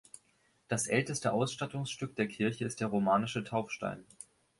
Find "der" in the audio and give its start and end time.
2.15-2.27, 2.79-2.87